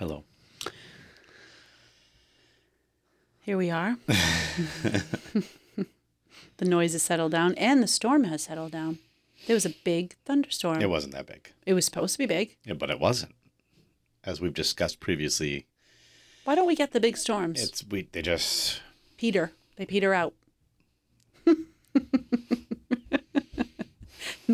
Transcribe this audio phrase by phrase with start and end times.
[0.00, 0.24] Hello.
[3.42, 3.98] Here we are.
[4.06, 5.44] the
[6.62, 8.98] noise has settled down and the storm has settled down.
[9.46, 10.80] There was a big thunderstorm.
[10.80, 12.56] It wasn't that big, It was supposed to be big.
[12.64, 13.34] yeah, but it wasn't.
[14.24, 15.66] As we've discussed previously,
[16.44, 17.62] Why don't we get the big storms?
[17.62, 18.80] it's we they just
[19.18, 19.52] Peter.
[19.76, 20.32] They peter out.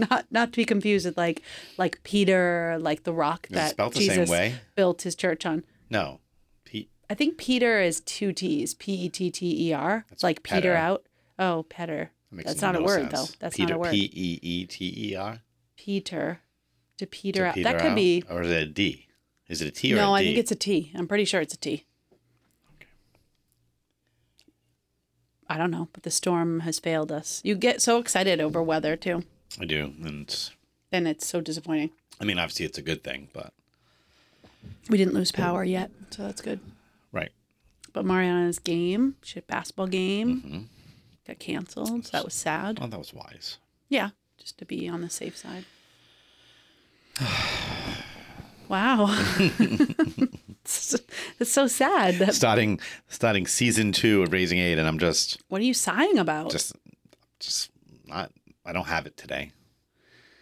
[0.00, 1.42] not not to be confused with like
[1.78, 4.54] like Peter, like the rock that the same Jesus way?
[4.74, 5.64] built his church on.
[5.90, 6.20] no.
[6.64, 10.04] Pete I think Peter is two T's, P E T T E R.
[10.10, 11.04] It's like Peter out.
[11.38, 12.10] Oh, Peter.
[12.32, 13.12] that That's not a word sense.
[13.30, 13.34] though.
[13.38, 13.90] That's Peter, not a word.
[13.92, 15.40] P E E T E R.
[15.76, 16.40] Peter.
[16.98, 17.54] To Peter To out.
[17.54, 17.96] peter that could out?
[17.96, 18.24] be.
[18.30, 19.06] Or is it a D?
[19.48, 20.90] Is it a T or No, a I think it's a T.
[20.96, 21.84] I'm pretty sure it's a T.
[25.48, 27.40] I don't know, but the storm has failed us.
[27.44, 29.22] You get so excited over weather too,
[29.60, 30.50] I do, and it's,
[30.92, 31.90] and it's so disappointing.
[32.20, 33.52] I mean, obviously it's a good thing, but
[34.90, 36.60] We didn't lose power yet, so that's good.
[37.12, 37.30] right.
[37.92, 40.60] But Mariana's game, she had basketball game, Mm-hmm.
[41.26, 42.78] got canceled, so that was sad.
[42.78, 43.58] Well, that was wise.
[43.88, 45.64] Yeah, just to be on the safe side.
[48.68, 49.06] wow,
[49.38, 50.96] it's,
[51.38, 52.16] it's so sad.
[52.16, 56.18] That, Starting starting season two of Raising Eight, and I'm just what are you sighing
[56.18, 56.50] about?
[56.50, 56.74] just
[57.40, 57.70] just
[58.06, 58.30] not.
[58.66, 59.52] I don't have it today.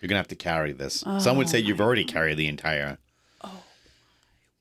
[0.01, 1.05] You're gonna have to carry this.
[1.19, 2.99] Some would say you've already carried the entire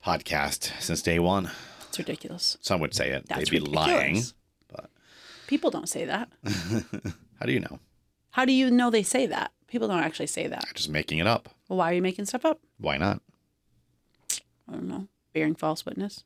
[0.06, 1.50] podcast since day one.
[1.88, 2.58] it's ridiculous.
[2.62, 3.26] Some would say it.
[3.28, 4.22] That's They'd be lying.
[4.70, 4.90] But
[5.48, 6.30] People don't say that.
[7.40, 7.80] how do you know?
[8.32, 9.52] How do you know they say that?
[9.68, 10.66] People don't actually say that.
[10.68, 11.50] I'm just making it up.
[11.70, 12.60] Well, why are you making stuff up?
[12.80, 13.22] Why not?
[14.68, 15.08] I don't know.
[15.34, 16.24] Bearing false witness.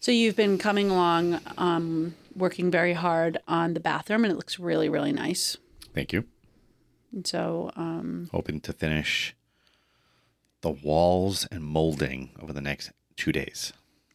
[0.00, 4.58] So you've been coming along, um, working very hard on the bathroom, and it looks
[4.58, 5.56] really, really nice.
[5.94, 6.24] Thank you.
[7.12, 9.34] And so, um, Hoping to finish
[10.62, 13.72] the walls and molding over the next two days.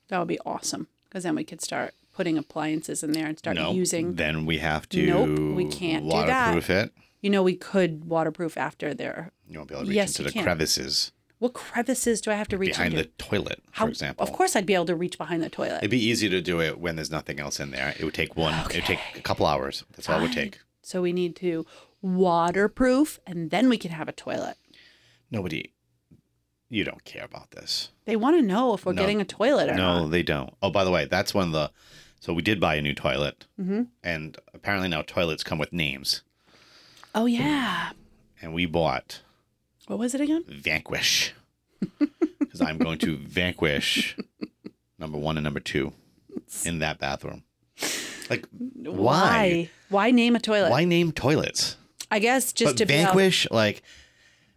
[0.09, 3.55] that would be awesome because then we could start putting appliances in there and start
[3.55, 4.15] no, using.
[4.15, 6.51] then we have to Nope, we can't do that.
[6.51, 6.91] waterproof it.
[7.21, 9.31] You know, we could waterproof after there.
[9.47, 10.43] You won't be able to reach Yes, into the can.
[10.43, 13.03] crevices What crevices do I have to reach behind into?
[13.05, 14.23] the toilet, How, for example.
[14.25, 15.77] Of course, I'd be able to reach behind the toilet.
[15.77, 17.93] It'd be easy to do it when there's nothing else in there.
[17.97, 18.53] It would take one.
[18.65, 18.79] Okay.
[18.79, 19.85] It would take a couple hours.
[19.95, 20.59] That's all it would take.
[20.81, 21.65] So we need to
[22.01, 24.57] waterproof, and then we can have a toilet.
[25.31, 25.73] Nobody.
[26.69, 27.89] You don't care about this.
[28.05, 29.01] They want to know if we're No.
[29.01, 29.77] getting a toilet or not.
[29.77, 30.11] No, not.
[30.11, 30.53] they don't.
[30.61, 31.71] Oh, by the way, that's one of the.
[32.19, 33.83] So we did buy a new toilet, Mm-hmm.
[34.03, 36.21] and apparently now toilets come with names.
[37.15, 37.91] Oh yeah.
[38.41, 39.21] And we bought
[39.89, 40.43] What was it again?
[40.47, 41.33] Vanquish
[42.39, 44.15] because I'm going to vanquish
[44.99, 45.93] number one and number two
[46.63, 47.41] in that bathroom.
[48.29, 49.71] Like, why?
[49.89, 50.69] Why name a toilet?
[50.69, 51.75] Why name toilets?
[52.11, 53.81] I guess just but to vanquish, like,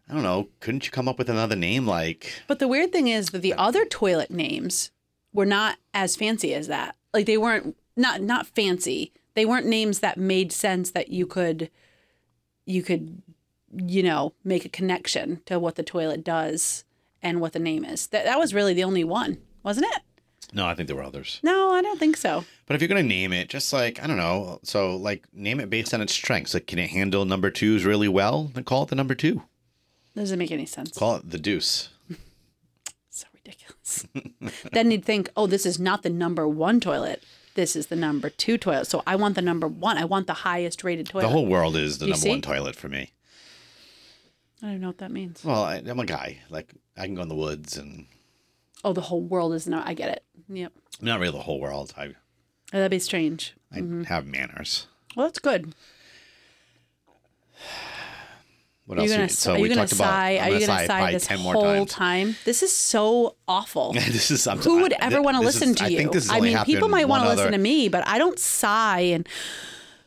[0.07, 0.49] I don't know.
[0.61, 1.87] Couldn't you come up with another name?
[1.87, 4.91] Like, But the weird thing is that the other toilet names
[5.33, 6.95] were not as fancy as that.
[7.15, 9.13] Like they weren't not not fancy.
[9.33, 11.71] They weren't names that made sense that you could
[12.67, 13.23] you could
[13.73, 16.85] you know make a connection to what the toilet does
[17.23, 18.09] and what the name is.
[18.09, 20.03] That that was really the only one, wasn't it?
[20.55, 21.41] no, I think there were others.
[21.43, 22.45] No, I don't think so.
[22.67, 25.71] But if you're gonna name it, just like I don't know, so like name it
[25.71, 26.55] based on its strengths.
[26.55, 28.51] Like, can it handle number twos really well?
[28.55, 29.43] Then call it the number two.
[30.15, 30.97] Doesn't make any sense.
[30.97, 31.89] Call it the deuce.
[33.09, 34.07] So ridiculous.
[34.73, 37.23] then you'd think, oh, this is not the number one toilet.
[37.55, 38.87] This is the number two toilet.
[38.87, 39.99] So I want the number one.
[39.99, 41.25] I want the highest rated toilet.
[41.25, 43.13] The whole world is the You number one toilet for me.
[44.63, 45.45] I don't know what that means.
[45.45, 46.39] Well, I, I'm a guy.
[46.49, 48.07] Like, I can go in the woods, and
[48.85, 49.87] Oh, the whole world is not.
[49.89, 50.25] I get it.
[50.49, 50.73] Yep.
[51.01, 51.93] not really the whole world.
[51.97, 52.07] I
[52.75, 53.55] Oh, that'd be strange.
[53.73, 54.05] I mm-hmm.
[54.05, 54.87] have manners.
[55.17, 55.75] Well, that's good.
[58.85, 59.11] What Are else?
[59.11, 60.05] you gonna, we- so are we you gonna talked about.
[60.11, 60.37] sigh?
[60.39, 61.93] I'm Are you gonna sigh probably this ten more whole times.
[61.93, 62.37] time?
[62.45, 63.93] This is so awful.
[63.95, 64.45] this is.
[64.49, 65.99] I'm, Who would I- ever want to listen is- to I you?
[65.99, 69.01] think this I mean, people might want to listen to me, but I don't sigh
[69.01, 69.29] and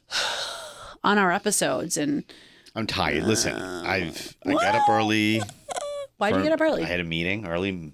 [1.06, 1.96] on our episodes.
[1.96, 2.26] And
[2.76, 3.24] I'm tired.
[3.24, 5.42] Listen, I've I got up early.
[6.18, 6.84] why would you get up early?
[6.84, 7.94] I had a meeting, early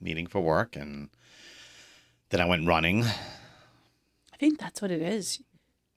[0.00, 1.10] meeting for work, and
[2.30, 3.04] then I went running.
[3.04, 5.40] I think that's what it is.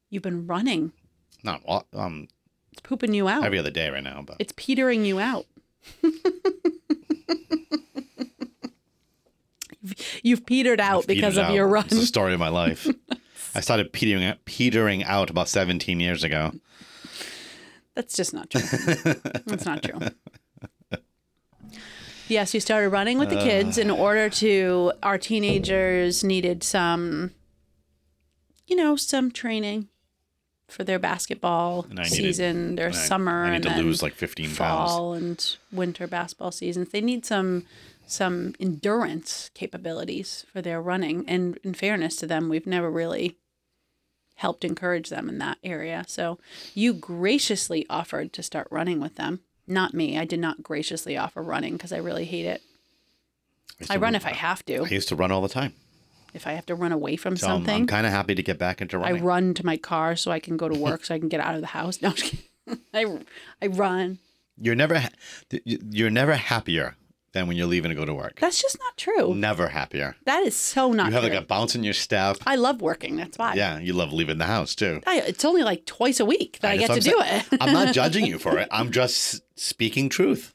[0.09, 0.91] You've been running.
[1.43, 1.61] Not
[1.93, 2.27] um
[2.71, 3.45] It's pooping you out.
[3.45, 5.45] every other day right now, but It's petering you out.
[10.23, 11.71] You've- petered out because petered of your out.
[11.71, 11.85] run.
[11.85, 12.87] It's the story of my life.
[13.55, 16.51] I started petering out, petering out about 17 years ago.
[17.95, 18.61] That's just not true.
[19.45, 19.99] That's not true.
[22.27, 23.43] Yes, you started running with the uh.
[23.43, 27.31] kids in order to, our teenagers needed some,
[28.67, 29.89] you know, some training,
[30.71, 33.83] for their basketball And I need season, their and summer, I need and to then
[33.83, 34.57] lose like 15 pounds.
[34.57, 36.89] fall and winter basketball seasons.
[36.89, 37.65] They need some
[38.07, 41.23] some endurance capabilities for their running.
[41.29, 43.37] And in fairness to them, we've never really
[44.41, 46.03] helped encourage them in that area.
[46.07, 46.39] So
[46.73, 49.41] you graciously offered to start running with them.
[49.67, 50.17] Not me.
[50.17, 52.61] I did not graciously offer running because I really hate it.
[53.79, 54.83] used I to run if I have to.
[54.83, 55.73] I used to run all the time.
[56.33, 58.41] If I have to run away from So I'm, something, I'm kind of happy to
[58.41, 59.21] get back into running.
[59.21, 61.39] I run to my car so I can go to work so I can get
[61.39, 61.99] out of the house.
[62.01, 62.35] No, I'm just.
[62.93, 63.19] I,
[63.61, 64.17] I run.
[64.59, 65.09] You're never ha-
[65.65, 66.95] you're never happier
[67.33, 68.39] than when you're leaving to go to work.
[68.39, 69.33] That's just not true.
[69.33, 70.15] Never happier.
[70.25, 71.09] That is so not true.
[71.09, 71.33] You have true.
[71.33, 72.37] like a bounce in your step.
[72.45, 73.15] I love working.
[73.15, 73.53] That's why.
[73.53, 75.01] Yeah, you love leaving the house too.
[75.07, 77.45] I, it's only like twice a week that I, get to do it.
[77.61, 78.67] I'm not judging you for it.
[78.71, 80.53] I'm just speaking truth.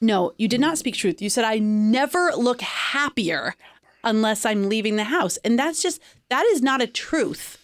[0.00, 1.22] no, you did not speak truth.
[1.22, 3.54] You said I never look happier
[4.04, 5.36] unless I'm leaving the house.
[5.38, 7.58] And that's just, that is not a truth.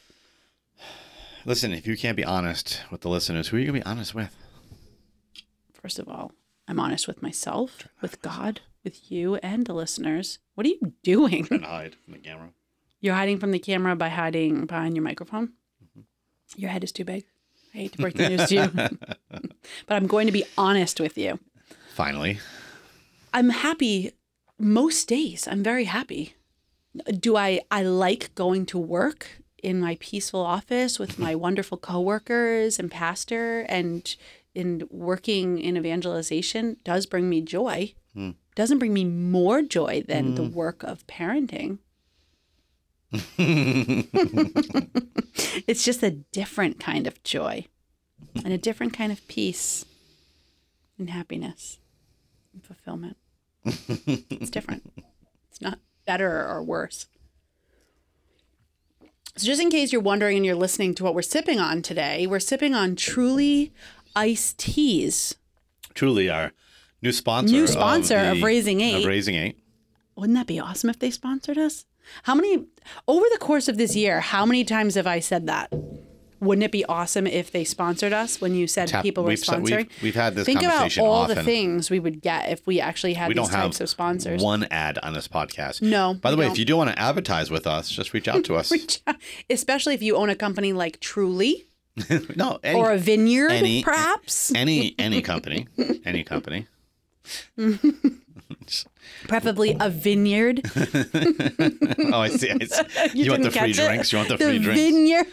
[1.45, 4.15] Listen, if you can't be honest with the listeners, who are you gonna be honest
[4.15, 4.35] with?
[5.73, 6.33] First of all,
[6.69, 10.39] I'm honest with myself, with God, with you, and the listeners.
[10.55, 11.47] What are you doing?
[11.51, 12.51] And hide from the camera.
[13.01, 15.53] You're hiding from the camera by hiding behind your microphone.
[15.83, 16.01] Mm-hmm.
[16.57, 17.25] Your head is too big.
[17.75, 18.71] I hate to break the news to you,
[19.87, 21.39] but I'm going to be honest with you.
[21.95, 22.39] Finally,
[23.35, 24.13] I'm happy
[24.59, 25.47] most days.
[25.47, 26.35] I'm very happy.
[27.21, 32.79] Do I I like going to work in my peaceful office with my wonderful coworkers
[32.79, 34.17] and pastor and
[34.57, 37.93] in working in evangelization does bring me joy.
[38.15, 38.31] Hmm.
[38.55, 40.55] Doesn't bring me more joy than the hmm.
[40.55, 41.79] work of parenting.
[45.69, 47.67] it's just a different kind of joy
[48.35, 49.85] and a different kind of peace
[50.99, 51.79] and happiness
[52.53, 53.19] and fulfillment.
[53.65, 54.91] it's different.
[55.51, 57.07] It's not better or worse.
[59.37, 62.27] So, just in case you're wondering and you're listening to what we're sipping on today,
[62.27, 63.75] we're sipping on Truly
[64.17, 65.37] iced teas.
[65.95, 66.53] truly our
[67.03, 67.53] new sponsor.
[67.53, 69.01] New sponsor of the- Raising Eight.
[69.03, 69.59] Of Raising Eight.
[70.17, 71.85] Wouldn't that be awesome if they sponsored us?
[72.25, 72.65] How many,
[73.09, 75.73] over the course of this year, how many times have I said that?
[76.39, 79.39] Wouldn't it be awesome if they sponsored us when you said Tap- people were we've
[79.39, 79.63] sponsoring?
[79.77, 80.91] we've- we've had this conversation.
[80.91, 83.81] Think about all the things we would get if we actually had We these types
[83.81, 84.43] of sponsors.
[84.43, 85.81] one ad on this podcast.
[85.83, 86.53] No, By the way, don't.
[86.53, 88.71] if you do want to advertise with us, just reach out to us.
[89.49, 91.65] Especially if you own a company like Truly
[92.37, 94.55] no, any, or a vineyard, any- perhaps.
[94.55, 95.67] any any company,
[96.05, 96.67] any company.
[99.29, 100.61] Preferably a vineyard.
[100.75, 102.51] Oh, I see.
[102.51, 103.19] I see.
[103.19, 103.87] You, want the free catch it?
[103.87, 104.13] drinks?
[104.13, 104.81] You want the free drinks?
[104.81, 105.27] vineyard.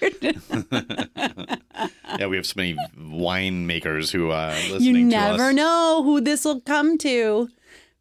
[2.19, 4.95] Yeah, we have so many winemakers who uh, you listening.
[4.95, 7.49] You never know who this will come to.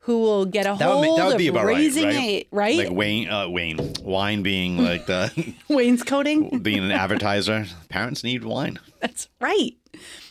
[0.02, 2.14] Who will get a That would, hold ma- that would be of about raising right,
[2.14, 2.24] right?
[2.24, 2.76] eight, right?
[2.78, 6.58] Like Wayne, uh, Wayne, wine being like the Wainscoting.
[6.62, 7.66] being an advertiser.
[7.88, 8.80] Parents need wine.
[9.00, 9.76] That's right.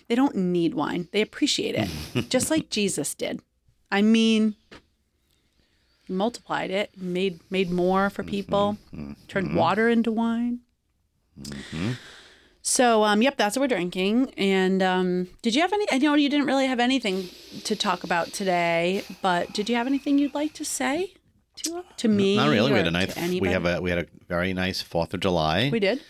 [0.09, 1.07] They don't need wine.
[1.13, 3.41] They appreciate it, just like Jesus did.
[3.89, 4.55] I mean,
[6.09, 9.01] multiplied it, made made more for people, mm-hmm.
[9.01, 9.27] Mm-hmm.
[9.29, 9.57] turned mm-hmm.
[9.57, 10.59] water into wine.
[12.63, 14.33] So, um, yep, that's what we're drinking.
[14.37, 15.85] And um, did you have any?
[15.91, 17.27] I know you didn't really have anything
[17.63, 21.13] to talk about today, but did you have anything you'd like to say
[21.57, 22.35] to to me?
[22.35, 22.71] Not really.
[22.71, 23.15] We had a nice.
[23.17, 25.69] We have a we had a very nice Fourth of July.
[25.71, 26.01] We did.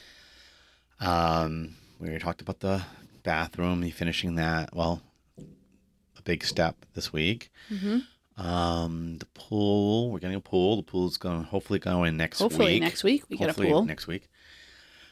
[0.99, 2.83] Um, we talked about the
[3.23, 4.75] bathroom, me finishing that.
[4.75, 5.01] Well,
[5.37, 7.49] a big step this week.
[7.71, 8.43] Mm-hmm.
[8.45, 10.11] Um, the pool.
[10.11, 10.77] We're getting a pool.
[10.77, 12.81] The pool's going hopefully going next Hopefully week.
[12.83, 13.85] next week we get a pool.
[13.85, 14.29] next week,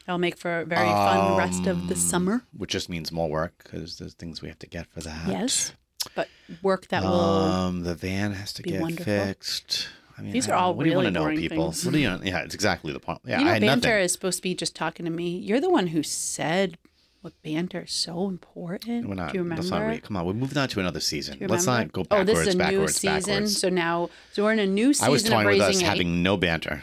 [0.10, 2.42] That'll make for a very fun rest of the Um, summer.
[2.58, 5.28] which just means more work because there's things we have to get for that.
[5.28, 5.74] Yes,
[6.16, 6.28] but
[6.64, 7.12] work that will.
[7.14, 9.04] Um, the van has to get wonderful.
[9.06, 9.88] fixed.
[10.18, 10.74] I mean, These I are all.
[10.74, 11.72] What do you want to know, people?
[11.74, 11.86] things.
[11.86, 12.10] What do you?
[12.24, 13.20] Yeah, it's exactly the point.
[13.24, 14.04] Yeah, you know, I banter nothing.
[14.06, 15.38] is supposed to be just talking to me.
[15.38, 16.80] You're the one who said
[17.22, 19.08] what banter is so important.
[19.08, 19.32] We're not.
[19.34, 19.62] Do you remember?
[19.62, 20.02] Let's not read.
[20.02, 21.38] Come on, we're moving on to another season.
[21.40, 22.32] Let's not go backwards.
[22.32, 23.32] Oh, this is a new backwards, season.
[23.34, 23.58] backwards.
[23.62, 25.86] So now, so we're in a new season I was toying with us eight.
[25.86, 26.82] having no banter.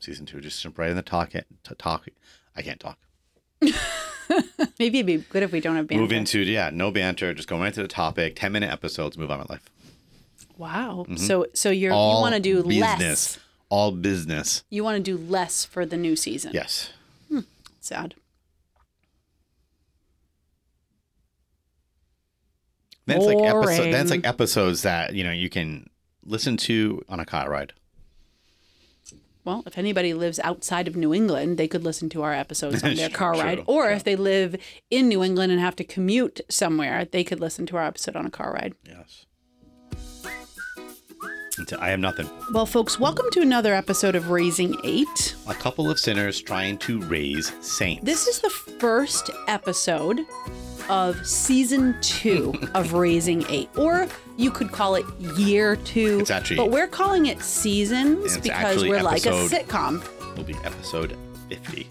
[0.00, 1.34] Season two, just jump right in the talk.
[1.34, 2.08] It to talk.
[2.56, 2.98] I can't talk.
[4.78, 6.02] Maybe it'd be good if we don't have banter.
[6.02, 7.34] Move into yeah, no banter.
[7.34, 8.36] Just go right to the topic.
[8.36, 9.16] Ten minute episodes.
[9.18, 9.62] Move on with life.
[10.56, 11.06] Wow.
[11.16, 11.98] So so you're Mm-hmm.
[11.98, 13.00] All you want to do business.
[13.00, 13.38] less.
[13.68, 14.64] All business.
[14.70, 16.52] You want to do less for the new season.
[16.54, 16.90] Yes.
[17.80, 18.14] Sad.
[23.06, 23.92] That's like episode.
[23.92, 25.90] That's like episodes that you know you can
[26.24, 27.74] listen to on a car ride.
[29.44, 32.94] Well, if anybody lives outside of New England, they could listen to our episodes on
[32.96, 33.56] their car ride.
[33.58, 33.94] true, Or true.
[33.96, 34.56] if they live
[34.90, 38.24] in New England and have to commute somewhere, they could listen to our episode on
[38.24, 38.74] a car ride.
[38.86, 39.26] Yes.
[41.78, 42.28] I have nothing.
[42.52, 45.36] Well, folks, welcome to another episode of Raising Eight.
[45.46, 48.02] A couple of sinners trying to raise saints.
[48.04, 50.20] This is the first episode
[50.88, 55.04] of season two of Raising Eight, or you could call it
[55.36, 56.18] year two.
[56.20, 60.36] It's actually- but we're calling it seasons because we're like a episode- sitcom.
[60.36, 61.16] Will be episode
[61.48, 61.88] 50.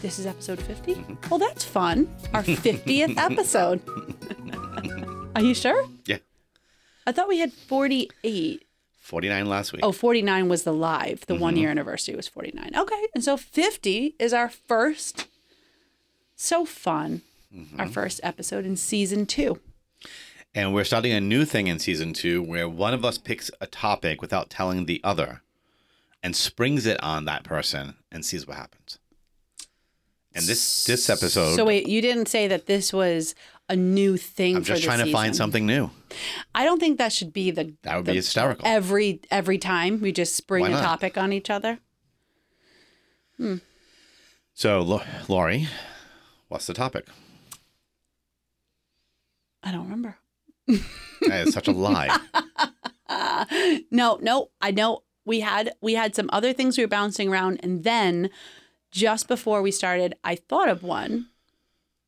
[0.00, 0.94] This is episode 50?
[0.94, 1.28] Mm-hmm.
[1.28, 2.08] Well, that's fun.
[2.32, 3.80] Our 50th episode.
[5.34, 5.84] Are you sure?
[6.06, 6.18] Yeah.
[7.06, 8.64] I thought we had 48.
[9.00, 9.80] 49 last week.
[9.82, 11.26] Oh, 49 was the live.
[11.26, 11.60] The one Mm-hmm.
[11.62, 12.70] year anniversary was 49.
[12.76, 13.06] Okay.
[13.14, 15.26] And so 50 is our first.
[16.36, 17.22] So fun.
[17.54, 17.80] Mm-hmm.
[17.80, 19.60] Our first episode in season two.
[20.54, 23.66] And we're starting a new thing in season two where one of us picks a
[23.66, 25.42] topic without telling the other
[26.22, 28.98] and springs it on that person and sees what happens.
[30.34, 33.34] And this this episode, So wait, you didn't say that this was
[33.68, 35.90] a new thing I'm just trying to find something new.
[36.54, 38.66] I don't think that should be the That would the- be hysterical.
[38.66, 41.78] every every time we just spring a topic on each other.
[43.36, 43.56] Hmm.
[44.54, 45.68] So, Lori,
[46.48, 47.06] what's the topic?
[49.68, 50.16] I don't remember.
[50.66, 52.16] That is such a lie.
[53.90, 57.58] No, no, I know we had we had some other things we were bouncing around,
[57.62, 58.28] and then
[58.90, 61.28] just before we started, I thought of one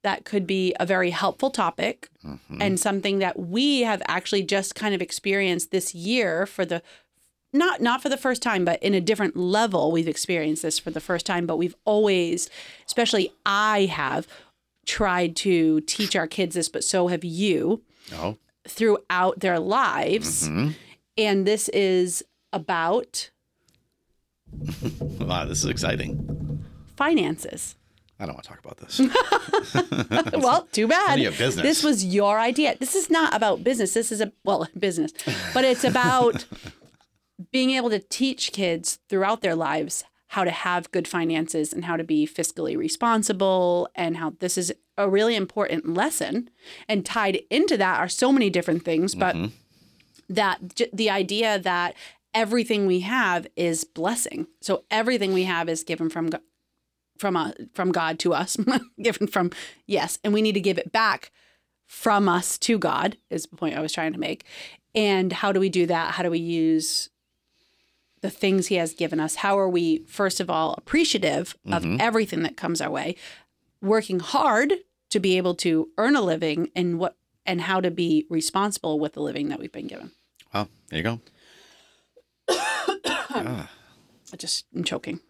[0.02, 2.60] that could be a very helpful topic mm-hmm.
[2.60, 6.82] and something that we have actually just kind of experienced this year for the
[7.52, 10.90] not not for the first time but in a different level we've experienced this for
[10.90, 12.48] the first time but we've always
[12.86, 14.26] especially I have
[14.96, 18.36] tried to teach our kids this but so have you No.
[18.68, 20.74] throughout their lives Mhm.
[21.16, 23.30] and this is about
[25.20, 26.64] Wow, this is exciting.
[26.96, 27.76] finances.
[28.18, 29.00] I don't want to talk about this.
[30.44, 31.14] well, too bad.
[31.14, 31.62] of your business.
[31.62, 32.76] This was your idea.
[32.78, 33.94] This is not about business.
[33.94, 35.12] This is a well, business,
[35.54, 36.44] but it's about
[37.52, 41.96] being able to teach kids throughout their lives how to have good finances and how
[41.96, 46.50] to be fiscally responsible and how this is a really important lesson
[46.88, 49.36] and tied into that are so many different things but
[50.28, 51.94] that j- the idea that
[52.32, 56.40] everything we have is blessing so everything we have is given from God
[57.20, 58.56] from uh, from God to us,
[59.02, 59.50] given from
[59.86, 61.30] yes, and we need to give it back
[61.86, 64.44] from us to God is the point I was trying to make.
[64.94, 66.14] And how do we do that?
[66.14, 67.10] How do we use
[68.22, 69.36] the things He has given us?
[69.36, 73.16] How are we first of all appreciative of everything that comes our way,
[73.82, 74.74] working hard
[75.10, 79.14] to be able to earn a living, and what and how to be responsible with
[79.14, 80.12] the living that we've been given.
[80.54, 81.20] well, there you go.
[84.32, 85.20] I just I'm choking.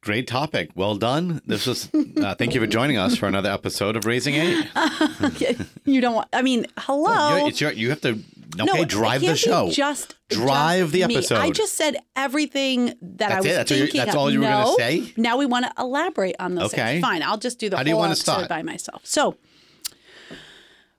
[0.00, 0.70] Great topic.
[0.74, 1.42] Well done.
[1.44, 1.90] This was.
[1.92, 4.66] Uh, thank you for joining us for another episode of Raising Eight.
[5.84, 6.28] you don't want.
[6.32, 7.36] I mean, hello.
[7.36, 7.72] You're- it's your.
[7.72, 8.18] You have to.
[8.58, 9.70] Okay, it drive the show.
[9.70, 11.14] Just Drive just the me.
[11.16, 11.38] episode.
[11.38, 13.48] I just said everything that I was it?
[13.54, 13.96] That's thinking.
[13.98, 15.12] that's all you were gonna say?
[15.16, 16.72] Now we want to elaborate on those.
[16.72, 16.92] Okay.
[16.94, 17.02] Things.
[17.02, 17.22] Fine.
[17.22, 18.48] I'll just do the How do you whole episode start?
[18.48, 19.04] by myself.
[19.04, 19.36] So,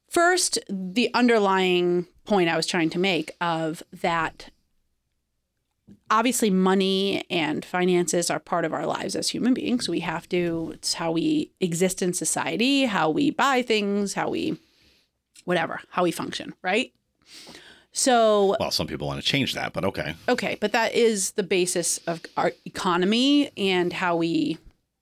[0.10, 4.50] first, the underlying point I was trying to make of that.
[6.12, 9.88] Obviously, money and finances are part of our lives as human beings.
[9.88, 10.72] We have to.
[10.75, 14.58] It's how we exist in society, how we buy things, how we,
[15.46, 16.53] whatever, how we function.
[16.63, 16.94] Right.
[18.00, 20.15] So Well, some people want to change that, but okay.
[20.29, 24.58] Okay, but that is the basis of our economy and how we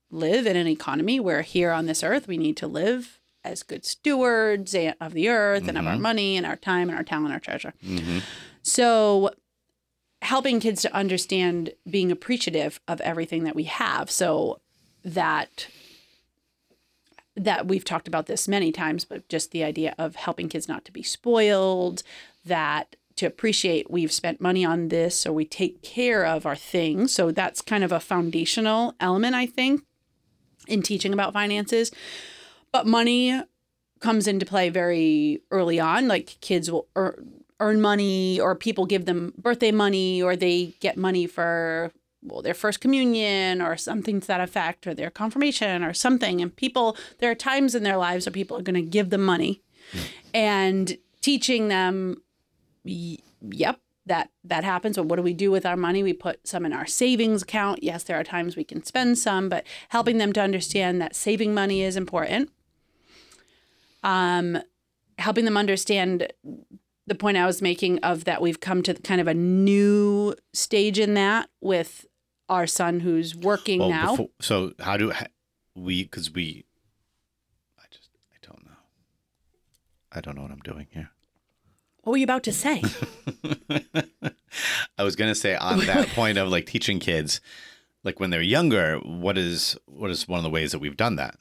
[0.10, 3.86] live in an economy where here on this earth we need to live as good
[3.86, 6.02] stewards of the earth and of our mm-hmm.
[6.02, 7.76] money and our time and our talent, our treasure.
[7.86, 8.20] Mm-hmm.
[8.64, 9.30] So,
[10.24, 14.60] helping kids to understand being appreciative of everything that we have, so
[15.06, 15.68] that
[17.36, 20.84] that we've talked about this many times, but just the idea of helping kids not
[20.86, 22.02] to be spoiled,
[22.48, 27.14] that to appreciate we've spent money on this or we take care of our things.
[27.14, 29.84] So that's kind of a foundational element, I think,
[30.68, 31.92] in teaching about finances.
[32.72, 33.42] But money
[34.00, 36.08] comes into play very early on.
[36.08, 41.26] Like kids will earn, money, or people give them birthday money, or they get money
[41.26, 46.40] for well their first communion or something to that effect, or their confirmation or something.
[46.40, 49.26] And people, there are times in their lives where people are going to give them
[49.26, 50.00] money, hmm.
[50.36, 52.22] and teaching them,
[52.88, 53.80] yep.
[54.06, 54.96] That that happens.
[54.96, 56.02] But what do we do with our money?
[56.02, 57.84] We put some in our savings account.
[57.84, 61.54] Yes, there are times we can spend some, but helping them to understand that saving
[61.54, 62.50] money is important
[64.04, 64.58] um,
[65.18, 66.32] helping them understand
[67.08, 71.00] the point I was making of that we've come to kind of a new stage
[71.00, 72.06] in that with
[72.50, 74.12] our son who's working Well, now.
[74.12, 75.12] before- so how do
[75.76, 76.04] we?
[76.04, 76.66] Because we,
[77.80, 78.72] I just, I don't know.
[80.12, 81.10] I don't know what I'm doing here.
[82.08, 82.82] What were you about to say?
[84.98, 87.42] I was gonna say on that point of like teaching kids,
[88.06, 91.18] like when they're younger, what is what is one of the ways that we've done
[91.18, 91.36] that?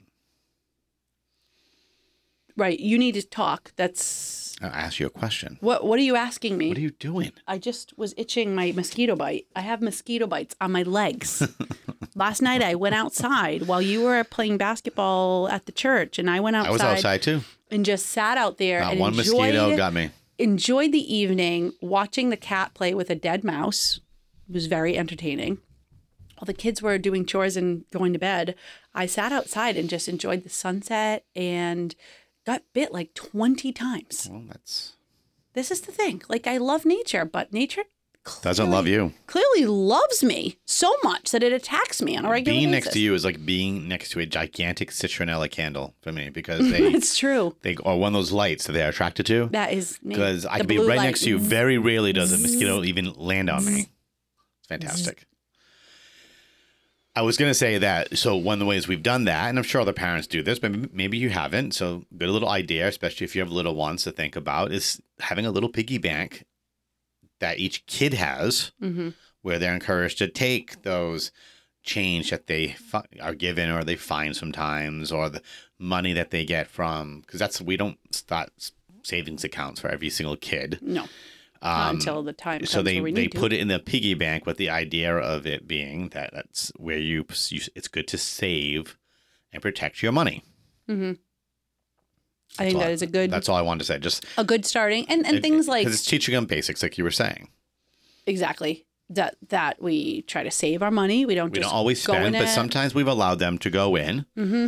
[2.56, 2.80] Right.
[2.80, 3.75] You need to talk.
[3.76, 5.56] That's I'll ask you a question.
[5.61, 6.70] what what are you asking me?
[6.70, 7.30] What are you doing?
[7.46, 9.46] I just was itching my mosquito bite.
[9.54, 11.46] I have mosquito bites on my legs.
[12.16, 16.40] Last night I went outside while you were playing basketball at the church and I
[16.40, 17.42] went outside, I was outside too.
[17.70, 20.11] and just sat out there Not and one enjoyed, mosquito got me.
[20.38, 24.00] Enjoyed the evening watching the cat play with a dead mouse.
[24.49, 25.59] It was very entertaining.
[26.38, 28.55] While the kids were doing chores and going to bed,
[28.95, 31.95] I sat outside and just enjoyed the sunset and
[32.45, 34.28] got bit like 20 times.
[34.31, 34.93] Well, that's
[35.55, 36.23] This is the thing.
[36.28, 37.85] Like, I love nature, but nature
[38.42, 39.12] doesn't love you.
[39.26, 42.85] clearly loves me so much that it attacks me on a regular Being basis.
[42.87, 46.61] next to you is like being next to a gigantic citronella candle for me because
[46.71, 47.54] they it's true.
[47.62, 49.47] they are one of those lights that they're attracted to.
[49.52, 51.04] That is Because I can be right light.
[51.06, 51.38] next to you.
[51.38, 53.80] Very rarely does a mosquito even land on me.
[54.61, 55.26] It's fantastic.
[57.14, 58.18] I was going to say that.
[58.18, 60.59] So one of the ways we've done that, and I'm sure other parents do this,
[60.59, 61.73] but maybe, you haven't.
[61.73, 65.00] So good a little idea, especially if you have little ones to think about, is
[65.21, 66.45] having a little piggy bank
[67.38, 69.14] that each kid has, Mhm.
[69.43, 71.31] where they're encouraged to take those
[71.83, 75.43] change that they fi- are given or they find sometimes, or the
[75.78, 78.50] money that they get from, because that's we don't start
[79.05, 80.78] savings accounts for every single kid.
[80.83, 81.02] No,
[81.62, 83.38] Um, until the time comes so they, they need to.
[83.38, 86.99] put it in the piggy bank with the idea of it being that that's where
[86.99, 88.99] you, you it's good to save
[89.52, 90.43] and protect your money.
[92.59, 93.99] I think that I- is a good That's all I wanted to say.
[93.99, 97.05] Just a good starting and and things like because it's teaching them basics, like you
[97.05, 97.49] were saying.
[98.27, 101.25] exactly that that we try to save our money.
[101.27, 102.49] We don't We just don't always spend, but it.
[102.49, 104.27] sometimes we've allowed them to go in.
[104.37, 104.67] Mm-hmm.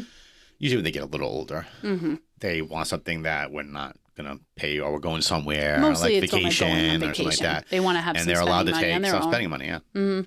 [0.61, 2.15] Usually, when they get a little older, Mm-hmm.
[2.41, 6.67] they want something that we're not gonna pay, or we're going somewhere, Mostly like vacation,
[6.69, 7.65] going on or something like that.
[7.71, 9.67] They want to have and they're allowed to spending money on take some spending money.
[9.67, 10.23] Yeah.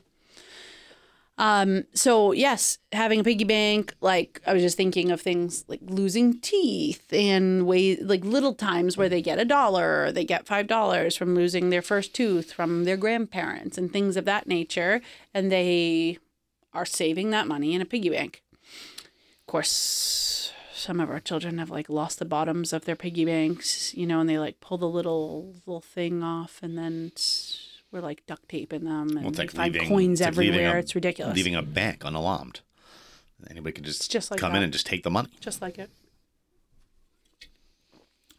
[1.41, 5.79] Um, so yes, having a piggy bank, like I was just thinking of things like
[5.81, 10.45] losing teeth and way like little times where they get a dollar or they get
[10.45, 15.01] five dollars from losing their first tooth from their grandparents and things of that nature,
[15.34, 16.19] and they
[16.75, 18.43] are saving that money in a piggy bank.
[19.39, 23.95] Of course, some of our children have like lost the bottoms of their piggy banks,
[23.95, 27.99] you know, and they like pull the little little thing off and then it's- we're
[28.01, 30.77] like duct taping them and it's we like find leaving- coins it's like everywhere.
[30.77, 31.36] a- it's ridiculous.
[31.36, 32.62] Leaving a bank unalarmed.
[33.49, 34.58] Anybody can just, just like come that.
[34.60, 35.30] in and just take the money.
[35.39, 35.89] just like it.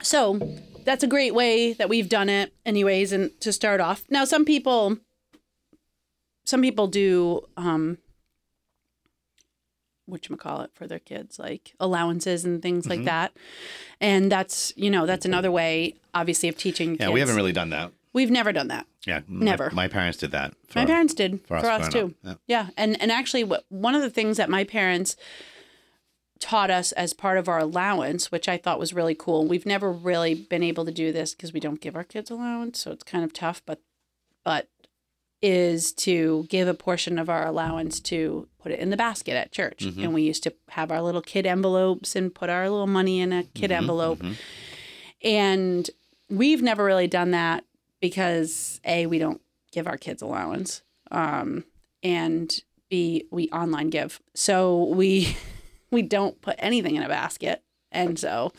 [0.02, 0.38] So
[0.84, 3.12] that's a great way that we've done it, anyways.
[3.12, 4.98] And to start off, now some people,
[6.44, 7.98] some people do, um,
[10.08, 12.90] you call it for their kids, like allowances and things Mm-hmm.
[12.90, 13.32] like that.
[14.00, 16.92] And that's you know that's another way, obviously, of teaching.
[16.92, 17.12] Yeah, kids.
[17.12, 17.92] we haven't really done that.
[18.12, 18.86] We've never done that.
[19.06, 19.70] Yeah, Never.
[19.72, 20.54] My, parents did that.
[20.68, 22.14] For, My parents did for for us, us too.
[22.26, 22.68] up, Yeah.
[22.76, 25.16] and and actually, what one of the things that my parents
[26.38, 29.46] taught us as part of our allowance, which I thought was really cool.
[29.46, 32.80] We've never really been able to do this because we don't give our kids allowance,
[32.80, 33.62] so it's kind of tough.
[33.64, 33.80] But
[34.44, 34.68] but
[35.40, 39.50] is to give a portion of our allowance to put it in the basket at
[39.50, 40.04] church, Mm-hmm.
[40.04, 43.32] and we used to have our little kid envelopes and put our little money in
[43.32, 44.18] a kid Mhm, envelope.
[44.20, 44.36] mhm.
[45.24, 45.90] And
[46.28, 47.64] we've never really done that
[48.02, 50.82] because A, we don't give our kids allowance.
[51.10, 51.64] Um,
[52.02, 52.54] and
[52.90, 54.20] B, we online give.
[54.34, 55.34] So we
[55.90, 57.62] we don't put anything in a basket.
[57.90, 58.52] And so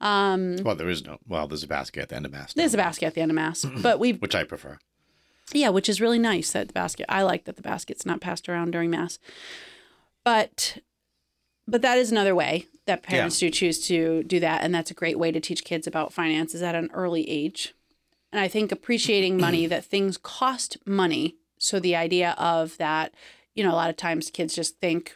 [0.00, 1.18] um Well, there is no.
[1.26, 2.54] Well, there's a basket at the end of mass.
[2.54, 3.66] there's a basket at the end of mass.
[3.82, 4.78] But we which I prefer.
[5.52, 7.04] yeah, which is really nice that the basket.
[7.08, 9.18] I like that the basket's not passed around during mass.
[10.24, 10.78] But
[11.66, 14.94] but that is another way that parents do choose to do that and that's a
[14.94, 17.74] great way to teach kids about finances at an early age.
[18.32, 21.36] And I think appreciating money that things cost money.
[21.58, 23.12] So the idea of that,
[23.54, 25.14] you know, a lot of times kids just think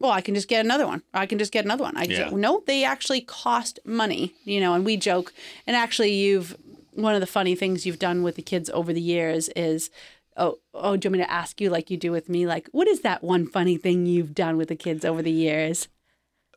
[0.00, 1.02] well, I can just get another one.
[1.14, 1.96] I can just get another one.
[1.96, 2.24] I Yeah.
[2.24, 5.32] just, no, they actually cost money, you know, and we joke.
[5.66, 6.56] And actually, you've
[6.90, 9.90] one of the funny things you've done with the kids over the years is,
[10.36, 12.46] oh, oh, do you want me to ask you like you do with me?
[12.46, 15.88] Like, what is that one funny thing you've done with the kids over the years?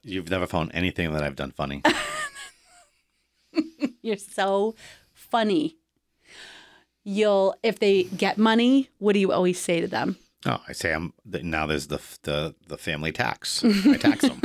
[0.04, 1.82] You've never found anything that I've done funny.
[4.02, 4.76] You're so
[5.30, 5.78] funny.
[7.04, 10.18] You'll, if they get money, what do you always say to them?
[10.46, 11.66] oh, I say I'm now.
[11.66, 13.64] There's the the the family tax.
[13.66, 14.40] I tax them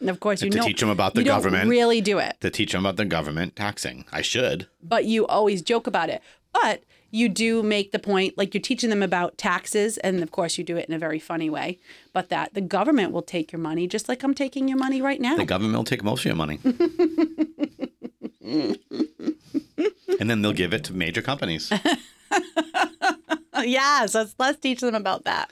[0.00, 1.70] And of course, you to know, teach them about the you don't government.
[1.70, 2.36] really do it.
[2.40, 4.04] to teach them about the government taxing.
[4.12, 4.68] I should.
[4.82, 6.22] but you always joke about it.
[6.52, 10.58] But you do make the point, like you're teaching them about taxes, and of course
[10.58, 11.78] you do it in a very funny way.
[12.12, 15.20] But that the government will take your money, just like I'm taking your money right
[15.20, 15.36] now.
[15.36, 16.58] The government will take most of your money.
[19.78, 21.70] and then they'll give it to major companies.
[23.62, 25.50] yes, let's let's teach them about that.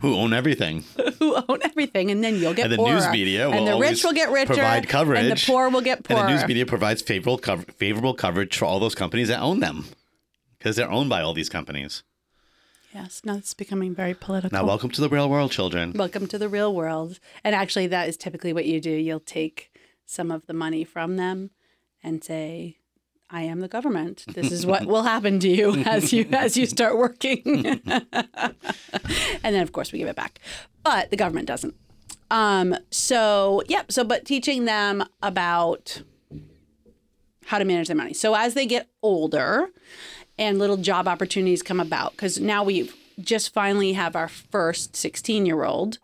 [0.00, 0.84] who own everything.
[1.18, 2.94] who own everything, and then you'll get And the poorer.
[2.94, 6.04] news media will and the rich will get richer, provide and the poor will get
[6.04, 6.20] poorer.
[6.20, 9.60] And the news media provides favorable cover- favorable coverage for all those companies that own
[9.60, 9.86] them,
[10.58, 12.02] because they're owned by all these companies.
[12.94, 14.56] Yes, now it's becoming very political.
[14.58, 15.92] Now, welcome to the real world, children.
[15.94, 17.18] Welcome to the real world.
[17.42, 18.90] And actually, that is typically what you do.
[18.90, 19.70] You'll take
[20.04, 21.50] some of the money from them
[22.02, 22.78] and say,
[23.30, 24.24] "I am the government.
[24.28, 28.04] This is what will happen to you as you as you start working." and
[29.42, 30.40] then, of course, we give it back.
[30.82, 31.74] But the government doesn't.
[32.30, 33.92] Um, so, yep.
[33.92, 36.02] So, but teaching them about
[37.46, 38.14] how to manage their money.
[38.14, 39.68] So as they get older
[40.38, 45.44] and little job opportunities come about, because now we just finally have our first 16
[45.44, 45.98] year old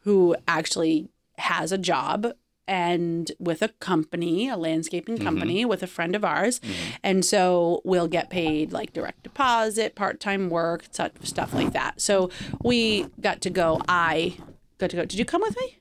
[0.00, 1.08] who actually
[1.38, 2.32] has a job
[2.68, 6.60] and with a company, a landscaping company with a friend of ours.
[7.02, 12.00] And so we'll get paid like direct deposit, part time work, such stuff like that.
[12.00, 12.30] So
[12.62, 13.80] we got to go.
[13.88, 14.36] I
[14.78, 15.04] got to go.
[15.04, 15.78] Did you come with me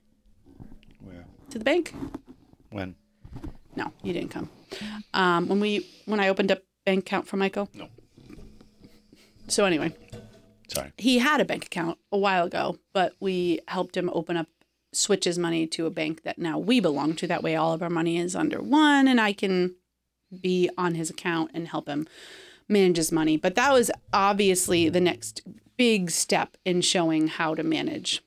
[1.02, 1.26] Where?
[1.50, 1.94] to the bank?
[2.72, 2.96] When?
[3.76, 4.50] No, you didn't come.
[5.14, 7.70] Um, when we when I opened up bank account for Michael.
[7.74, 7.90] No.
[9.50, 9.94] So anyway,
[10.68, 10.92] Sorry.
[10.98, 14.48] he had a bank account a while ago, but we helped him open up,
[14.94, 17.28] switch his money to a bank that now we belong to.
[17.28, 19.76] That way, all of our money is under one, and I can
[20.42, 22.08] be on his account and help him
[22.68, 23.38] manage his money.
[23.38, 25.42] But that was obviously the next
[25.78, 28.24] big step in showing how to manage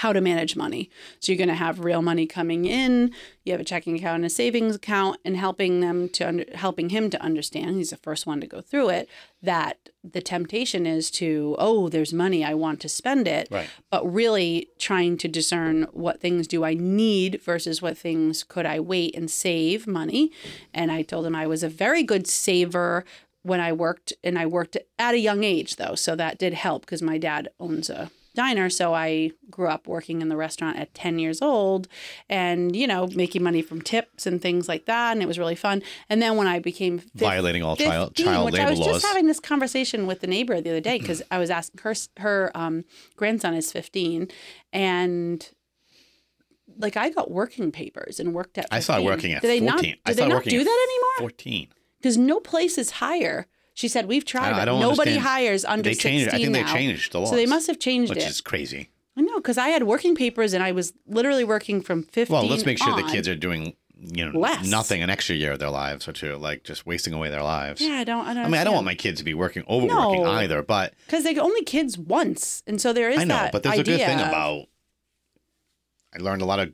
[0.00, 0.88] how to manage money.
[1.20, 3.12] So you're going to have real money coming in.
[3.44, 6.88] You have a checking account and a savings account, and helping them to under, helping
[6.88, 7.76] him to understand.
[7.76, 9.10] He's the first one to go through it.
[9.42, 13.48] That the temptation is to oh, there's money, I want to spend it.
[13.50, 13.68] Right.
[13.90, 18.80] But really trying to discern what things do I need versus what things could I
[18.80, 20.32] wait and save money.
[20.72, 23.04] And I told him I was a very good saver
[23.42, 26.86] when I worked, and I worked at a young age though, so that did help
[26.86, 28.70] because my dad owns a diner.
[28.70, 31.88] So I grew up working in the restaurant at 10 years old
[32.28, 35.12] and, you know, making money from tips and things like that.
[35.12, 35.82] And it was really fun.
[36.08, 38.88] And then when I became Violating all child 15, child which labor I was laws.
[38.88, 41.94] just having this conversation with the neighbor the other day because I was asking her,
[42.18, 42.84] her um,
[43.16, 44.28] grandson is 15
[44.72, 45.48] and
[46.78, 48.76] like I got working papers and worked at 15.
[48.76, 49.64] I saw working at they 14.
[49.64, 51.30] Not, I did they not do at that anymore?
[51.30, 51.68] 14.
[51.98, 53.46] Because no place is higher.
[53.74, 54.64] She said, we've tried I it.
[54.66, 55.20] don't Nobody understand.
[55.26, 56.28] hires under They 16 changed.
[56.34, 56.66] I think now.
[56.66, 57.30] they changed the laws.
[57.30, 58.16] So they must have changed it.
[58.16, 58.30] which it.
[58.30, 58.90] is crazy.
[59.16, 62.46] I know, because I had working papers and I was literally working from 15 Well,
[62.46, 64.66] let's make sure the kids are doing you know Less.
[64.66, 67.82] nothing an extra year of their lives or two, like just wasting away their lives.
[67.82, 68.26] Yeah, I don't.
[68.26, 68.44] I don't.
[68.46, 70.30] I mean, I don't want my kids to be working overworking No.
[70.30, 73.34] either, but because they only kids once, and so there is I know.
[73.34, 74.68] that But there's a good thing of- about.
[76.14, 76.72] I learned a lot of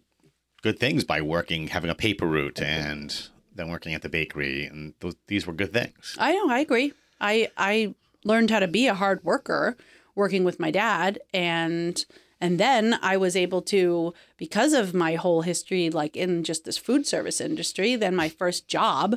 [0.62, 4.94] good things by working, having a paper route, and then working at the bakery, and
[5.00, 6.16] those, these were good things.
[6.18, 6.48] I know.
[6.48, 6.92] I agree.
[7.20, 9.76] I I learned how to be a hard worker
[10.14, 12.04] working with my dad, and
[12.40, 16.76] and then I was able to because of my whole history, like in just this
[16.78, 17.96] food service industry.
[17.96, 19.16] Then my first job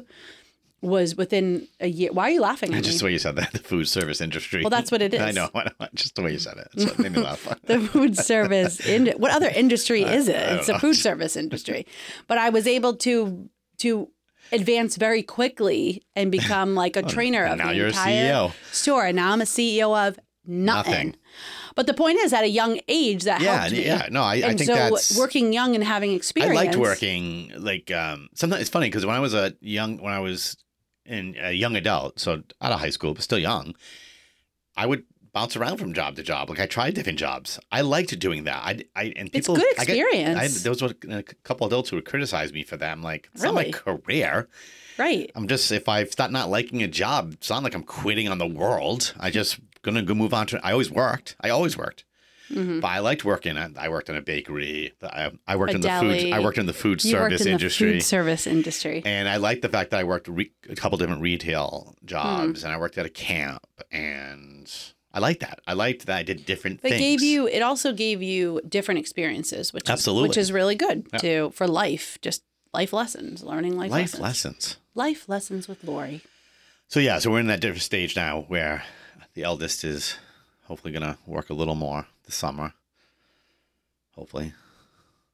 [0.82, 2.10] was within a year.
[2.14, 2.82] Why are you laughing at me?
[2.82, 4.62] Just the way you said that, the food service industry.
[4.64, 5.20] Well, that's what it is.
[5.20, 5.50] I know.
[5.54, 5.88] I know.
[5.94, 6.70] Just the way you said it.
[6.74, 7.46] That's what made me laugh.
[7.64, 11.86] the food service in what other industry is it it's a food service industry
[12.28, 14.10] but i was able to to
[14.52, 18.52] advance very quickly and become like a trainer of now the you're a CEO.
[18.72, 21.16] store and now i'm a ceo of nothing, Nothing.
[21.76, 24.08] but the point is at a young age that yeah, helped me yeah.
[24.10, 26.58] No, I, I think so that's working young and having experience.
[26.58, 27.52] I liked working.
[27.56, 30.58] Like um, sometimes it's funny because when I was a young, when I was
[31.06, 33.76] in a young adult, so out of high school but still young,
[34.76, 35.04] I would
[35.40, 36.50] bounce around from job to job.
[36.50, 37.60] Like I tried different jobs.
[37.72, 38.62] I liked doing that.
[38.64, 39.56] I, I and people.
[39.56, 40.40] It's good I get- experience.
[40.40, 42.92] I, there was a couple adults who would criticize me for that.
[42.92, 43.72] I'm like, it's Really?
[43.72, 44.48] not my career.
[44.98, 48.28] right I'm just if I start not liking a job, it's not like I'm quitting
[48.28, 49.14] on the world.
[49.20, 50.60] I just gonna go move on to.
[50.66, 51.36] I always worked.
[51.40, 52.04] I always worked.
[52.52, 52.82] Mhm.
[52.82, 53.58] But I liked working.
[53.60, 54.92] I, I worked in a bakery.
[55.04, 56.24] I, I worked A in the deli.
[56.24, 56.34] food.
[56.34, 57.92] I worked in the food you service in industry.
[57.92, 60.98] the food service industry And I liked the fact that I worked re- a couple
[60.98, 62.08] different retail Hmm.
[62.08, 64.68] jobs, and I worked at a camp, and
[65.14, 65.60] I liked that.
[65.66, 67.00] I liked that I did different It things.
[67.00, 67.48] gave you.
[67.48, 70.30] It also gave you different experiences, which is, Absolutely.
[70.30, 71.20] which is really good Yeah.
[71.20, 72.20] to for life.
[72.22, 72.44] Just
[72.74, 74.22] life lessons, learning life, life lessons.
[74.22, 74.78] lessons.
[74.94, 76.22] Life lessons with Lori.
[76.88, 78.84] So yeah, so we're in that different stage now where
[79.34, 80.16] the eldest is
[80.66, 82.74] hopefully gonna work a little more this summer.
[84.16, 84.54] Hopefully.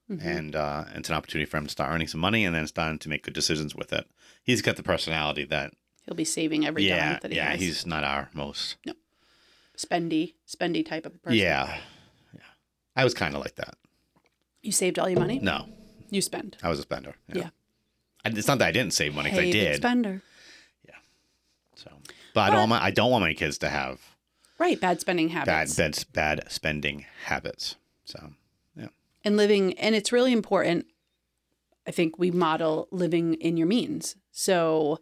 [0.10, 0.28] Mm-hmm.
[0.28, 3.00] And uh, it's an opportunity for him to start earning some money and then starting
[3.00, 4.06] to make good decisions with it.
[4.44, 5.74] He's got the personality that
[6.06, 7.60] He'll be saving every yeah, dime that he yeah, has.
[7.60, 8.76] he's not our most
[9.78, 11.38] spendy, spendy type of person.
[11.38, 11.78] Yeah.
[12.34, 12.42] Yeah.
[12.96, 13.76] I was kind of like that.
[14.62, 15.40] You saved all your money.
[15.40, 15.68] No,
[16.10, 16.58] You spend.
[16.64, 17.16] I was a spender.
[17.32, 17.50] Yeah.
[18.24, 19.76] I, it's not that I didn't save money because I did.
[19.78, 20.22] spender.
[20.88, 20.96] Yeah.
[21.76, 21.92] So,
[22.34, 24.02] but I don't want my I don't want my kids to have
[24.58, 27.76] right bad spending bad habits bad bad spending habits.
[28.06, 28.32] So
[28.76, 28.88] yeah,
[29.24, 30.86] and living and it's really important
[31.88, 35.00] i think we model living in your means so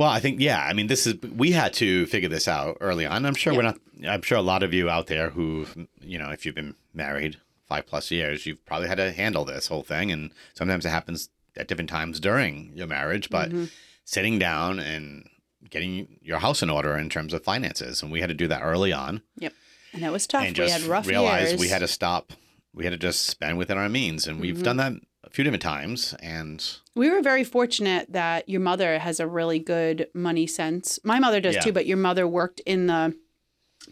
[0.00, 0.64] well, I think yeah.
[0.64, 3.26] I mean, this is we had to figure this out early on.
[3.26, 3.78] I'm sure we're not.
[4.08, 5.66] I'm sure a lot of you out there who
[6.00, 7.36] you know, if you've been married
[7.68, 11.28] five plus years, you've probably had to handle this whole thing, and sometimes it happens
[11.56, 13.28] at different times during your marriage.
[13.30, 13.64] But Mm-hmm.
[14.04, 15.28] sitting down and
[15.68, 18.62] getting your house in order in terms of finances, and we had to do that
[18.62, 19.22] early on.
[19.36, 19.52] yep
[19.92, 22.32] and that was tough and we just had rough realize years we had to stop.
[22.72, 24.42] We had to just spend within our means, and Mm-hmm.
[24.42, 24.94] we've done that
[25.30, 26.14] a few different times.
[26.22, 26.64] And
[26.94, 31.40] we were very fortunate that your mother has a really good money sense my mother
[31.40, 31.60] does Yeah.
[31.60, 33.14] too but your mother worked in the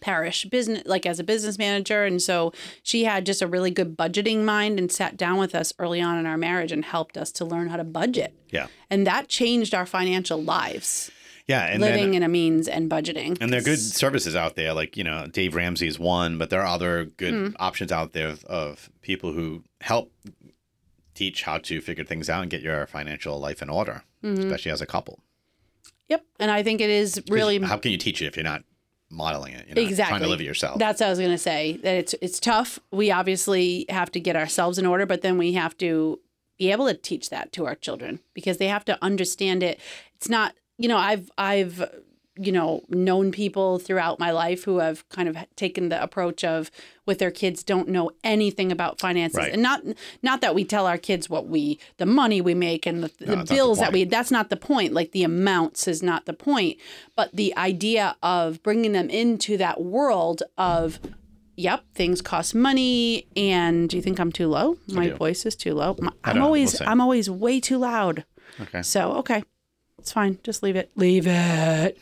[0.03, 3.96] parish business like as a business manager and so she had just a really good
[3.96, 7.33] budgeting mind and sat down with us early on in our marriage and helped us
[7.33, 11.11] to learn how to budget yeah, and that changed our financial lives
[11.46, 14.55] yeah, and living then, in a means and budgeting and there are good services out
[14.55, 17.55] there, like you know Dave Ramsey's one, but there are other good Mm.
[17.59, 20.12] options out there of, of people who help
[21.19, 24.43] teach how to figure things out and get your financial life in order, Mm-hmm.
[24.45, 25.21] especially as a couple.
[26.09, 26.25] Yep.
[26.41, 28.63] And I think it is really how can you teach it if you're not
[29.11, 29.67] modeling it?
[29.67, 30.79] You're not trying exactly to live it yourself.
[30.79, 31.77] That's what I was going to say.
[31.85, 32.79] That it's it's tough.
[32.91, 36.19] We obviously have to get ourselves in order, but then we have to
[36.59, 39.79] be able to teach that to our children because they have to understand it.
[40.17, 41.77] It's not, you know, I've I've
[42.38, 46.70] you know known people throughout my life who have kind of taken the approach of
[47.07, 49.38] with their kids don't know anything about finances.
[49.38, 49.53] Right.
[49.53, 49.83] and not
[50.22, 53.37] not that we tell our kids what we the money we make and the, the
[53.37, 54.92] not the bills that we that's not the point.
[54.92, 56.79] Like the amounts is not the point.
[57.16, 61.01] But the idea of bringing them into that world of
[61.57, 64.77] yep things cost money and do you think i'm too low?
[64.87, 65.96] My voice is too low.
[66.22, 68.24] I'm always We'll i'm always way too loud.
[68.61, 68.83] Okay.
[68.83, 69.42] so okay
[69.99, 71.99] it's fine just leave it leave it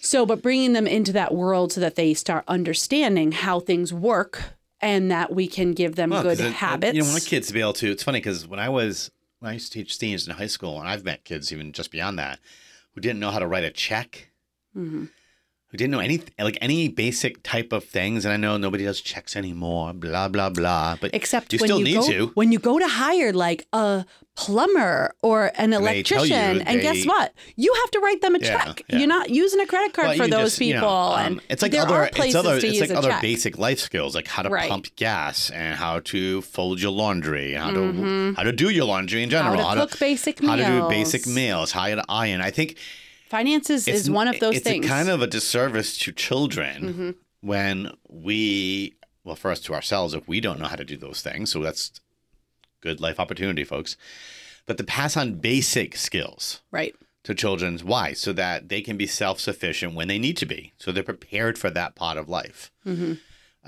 [0.00, 4.42] so but bringing them into that world so that they start understanding how things work
[4.80, 7.54] and that we can give them Well, good it- habits You know, want kids to
[7.54, 7.90] be able to.
[7.90, 10.78] It's funny because when I was when I used to teach seniors in high school,
[10.78, 12.38] and I've met kids even just beyond that
[12.94, 14.28] who didn't know how to write a check,
[14.76, 15.06] Mm-hmm.
[15.76, 18.24] Who didn't know any like any basic type of things.
[18.24, 19.92] And I know nobody does checks anymore.
[19.92, 20.96] Blah blah blah.
[21.00, 22.26] But Except you when still you need go to.
[22.34, 26.80] when you go to hire like a plumber or an they tell you electrician, and
[26.82, 27.32] guess what?
[27.56, 28.82] You have to write them a Yeah, check.
[28.88, 28.98] yeah.
[28.98, 31.40] You're not using a credit card Well, for those just, you know, people, um, and
[31.48, 33.22] it's like other it's other to it's like other check.
[33.22, 34.68] basic life skills like how to Right.
[34.68, 39.22] pump gas and how to fold your laundry, how to how to do your laundry
[39.22, 39.80] in general, Mm-hmm.
[39.80, 42.40] to cook basic meals, how to do basic meals, how to iron.
[42.40, 42.76] I think
[43.28, 44.84] Finances is one of those it's things.
[44.84, 44.92] Mm-hmm.
[44.92, 50.40] a kind of a disservice to children when we, well, first to ourselves, if we
[50.40, 51.50] don't know how to do those things.
[51.50, 52.00] So that's
[52.80, 53.96] good life opportunity, folks.
[54.66, 56.94] But to pass on basic skills right.
[57.24, 58.12] to children, why?
[58.12, 60.72] So that they can be self sufficient when they need to be.
[60.78, 62.70] So they're prepared for that part of life.
[62.86, 63.14] Mm-hmm.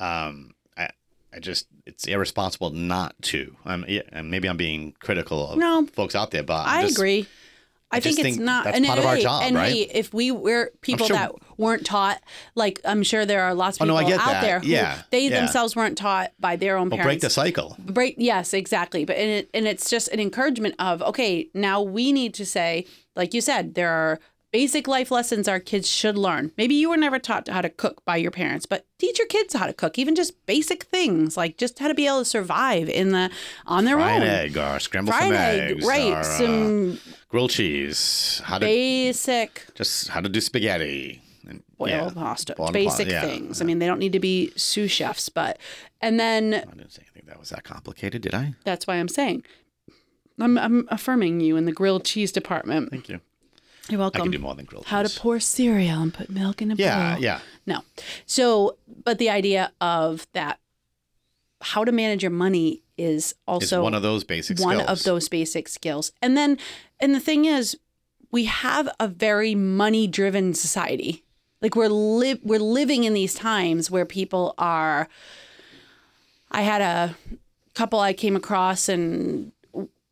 [0.02, 0.90] Um, I,
[1.32, 3.56] I just, it's irresponsible not to.
[3.64, 5.86] Um, yeah, and maybe I'm being critical of No.
[5.86, 7.26] folks out there, but I just- agree.
[7.90, 9.72] I, just think it's not that's and part of our job, and right?
[9.72, 12.20] hey, if we were people sure- that weren't taught,
[12.54, 14.42] like I'm sure there are lots of people Oh, no, I out that.
[14.42, 15.40] there who Yeah, they yeah.
[15.40, 17.06] themselves weren't taught by their own Well, parents.
[17.06, 17.76] break the cycle.
[17.78, 22.12] break yes exactly but and, it, and it's just an encouragement of okay now we
[22.12, 22.84] need to say
[23.16, 24.20] like you said there are
[24.50, 28.04] basic life lessons our kids should learn maybe you were never taught how to cook
[28.04, 31.56] by your parents but teach your kids how to cook even just basic things like
[31.56, 33.30] just how to be able to survive in the
[33.66, 35.86] on their an own egg or scramble fried some egg eggs.
[35.86, 38.40] right Or, uh, some grilled cheese.
[38.44, 41.22] How to basic just how to do spaghetti.
[41.46, 42.10] And, boiled yeah.
[42.10, 43.22] pasta basic pasta, yeah.
[43.22, 45.58] things i mean they don't need to be sous chefs but
[46.02, 48.52] and then I didn't say anything that was that complicated, did I?
[48.64, 49.44] that's why i'm saying
[50.40, 52.90] I'm, I'm affirming you in the grilled cheese department.
[52.90, 53.20] Thank you.
[53.88, 54.22] You're welcome.
[54.22, 56.74] I can do more than grilled how to pour cereal and put milk in a
[56.74, 57.22] Yeah, bowl.
[57.22, 57.40] yeah.
[57.66, 57.80] No.
[58.26, 60.58] So, but the idea of that,
[61.62, 64.90] how to manage your money is It's also one of those basic one skills.
[65.00, 66.12] of those basic skills.
[66.20, 66.58] And then,
[67.00, 67.76] and the thing is,
[68.30, 71.24] we have a very money driven society.
[71.62, 75.08] Like we're live we're living in these times where people are.
[76.50, 77.16] I had a
[77.74, 79.52] couple I came across and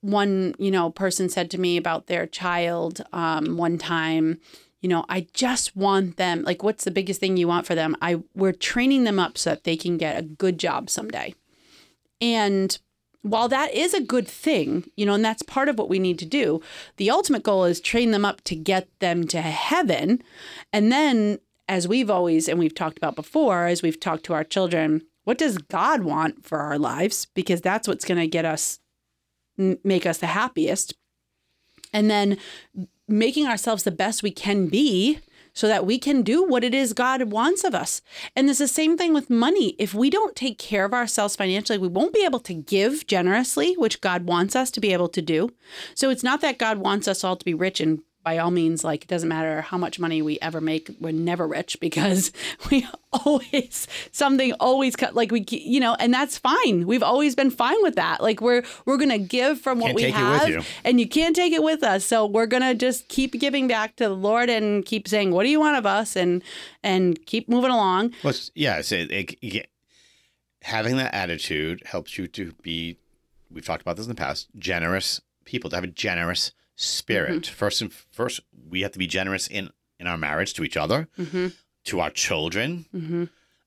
[0.06, 4.38] one you know person said to me about their child um, one time
[4.80, 7.96] you know i just want them like what's the biggest thing you want for them?
[8.00, 11.34] I we're training them up so that they can get a good job someday.
[12.20, 12.78] And
[13.22, 16.18] while that is a good thing you know and that's part of what we need
[16.20, 16.62] to do
[16.96, 20.22] the ultimate goal is train them up to get them to heaven.
[20.72, 24.44] And then as we've always and we've talked about before as we've talked to our
[24.44, 27.26] children what does god want for our lives?
[27.34, 28.78] Because that's what's going to get us
[29.56, 30.94] make us the happiest
[31.92, 32.38] and then
[33.08, 35.20] making ourselves the best we can be
[35.52, 38.02] so that we can do what it is God wants of us.
[38.36, 39.74] And it's the same thing with money.
[39.78, 43.74] If we don't take care of ourselves financially, we won't be able to give generously,
[43.78, 45.48] which God wants us to be able to do.
[45.94, 48.82] So it's not that God wants us all to be rich and by all means,
[48.82, 52.32] like it doesn't matter how much money we ever make, we're never rich because
[52.68, 56.88] we always something always cut like we you know, and that's fine.
[56.88, 58.20] We've always been fine with that.
[58.20, 60.62] Like we're we're gonna give from what Can't we take it with have, you.
[60.84, 62.04] and you can't take it with us.
[62.04, 65.48] So we're gonna just keep giving back to the Lord and keep saying, "What do
[65.48, 66.42] you want of us?" and
[66.82, 68.12] and keep moving along.
[68.24, 69.70] Well, yeah, it's, it, it,
[70.62, 72.98] having that attitude helps you to be.
[73.52, 74.48] We've talked about this in the past.
[74.58, 77.42] Generous people to have a generous spirit.
[77.44, 77.54] Mm-hmm.
[77.54, 81.08] First and first, we have to be generous in in our marriage to each other,
[81.18, 81.48] Mm-hmm.
[81.84, 83.24] to our children, Mm-hmm.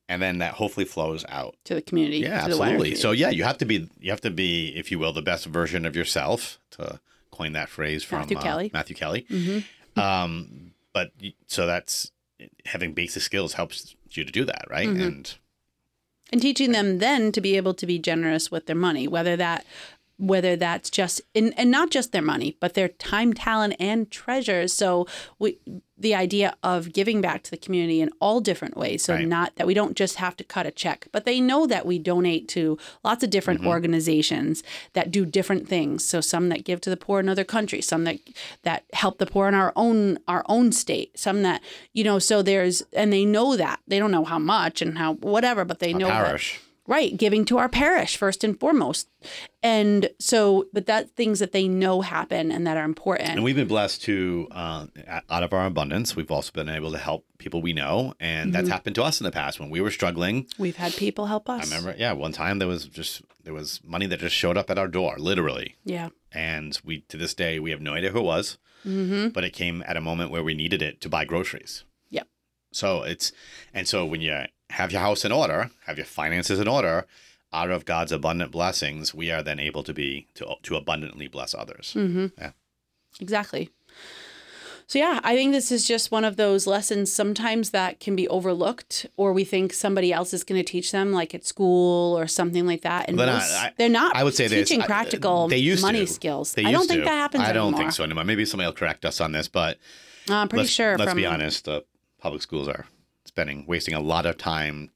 [0.08, 1.56] and then that hopefully flows out.
[1.66, 2.20] To the community.
[2.20, 2.76] Yeah, to the wider absolutely.
[2.78, 3.02] community.
[3.02, 5.46] So yeah, you have to be you have to be, if you will, the best
[5.46, 6.60] version of yourself.
[6.72, 7.00] To
[7.32, 8.70] coin that phrase from Matthew uh, Kelly.
[8.74, 9.26] Matthew Kelly.
[9.30, 9.64] Mhm.
[9.98, 11.12] Um, but
[11.48, 12.12] so that's
[12.66, 14.88] having basic skills helps you to do that, right?
[14.88, 15.02] Mhm.
[15.08, 15.36] And
[16.32, 19.66] and teaching them then to be able to be generous with their money whether that
[20.20, 24.74] whether that's just in, and not just their money but their time talent and treasures
[24.74, 25.08] so
[25.40, 25.58] we
[26.00, 29.04] the idea of giving back to the community in all different ways.
[29.04, 29.28] So Right.
[29.28, 32.00] not that we don't just have to cut a check but they know that we
[32.00, 33.70] donate to lots of different mm-hmm.
[33.70, 36.06] organizations that do different things.
[36.06, 38.20] So some that give to the poor in other countries some that
[38.64, 41.62] that help the poor in our own our own state some that
[41.94, 43.80] you know so there's and they know that.
[43.88, 46.62] They don't know how much and how whatever but they our know that parish.
[46.90, 49.08] Right, giving to our parish first and foremost.
[49.62, 53.30] And so, but that's things that they know happen and that are important.
[53.30, 54.88] And we've been blessed to, uh,
[55.30, 58.16] out of our abundance, we've also been able to help people we know.
[58.20, 58.52] And Mm-hmm.
[58.54, 60.48] that's happened to us in the past when we were struggling.
[60.58, 61.72] We've had people help us.
[61.72, 64.72] I remember, yeah, one time there was just, there was money that just showed up
[64.72, 65.76] at our door, literally.
[65.86, 66.10] Yeah.
[66.32, 69.30] And we, to this day, we have no idea who it was, Mm-hmm.
[69.30, 71.84] but it came at a moment where we needed it to buy groceries.
[72.10, 72.28] Yep.
[72.72, 73.32] So it's,
[73.74, 77.06] and so when you have your house in order, have your finances in order,
[77.52, 81.54] out of God's abundant blessings, we are then able to be, to, to abundantly bless
[81.56, 81.94] others.
[81.98, 82.28] Mm-hmm.
[82.38, 82.52] Yeah.
[83.20, 83.70] Exactly.
[84.86, 88.28] So yeah, I think this is just one of those lessons sometimes that can be
[88.28, 92.26] overlooked, or we think somebody else is going to teach them, like at school or
[92.26, 93.08] something like that.
[93.08, 93.34] And They're not.
[93.36, 94.16] most- I- they're not.
[94.16, 96.08] I would say this, teaching I- practical they used money to.
[96.08, 96.54] skills.
[96.56, 97.80] They I don't used think that happens I don't anymore.
[97.82, 98.24] think so anymore.
[98.24, 99.78] Maybe somebody will correct us on this, but
[100.28, 100.98] Uh, I'm pretty let's, sure.
[100.98, 101.66] let's from, be honest.
[101.66, 101.84] The
[102.20, 102.88] public schools are
[103.40, 104.92] spending wasting a lot of time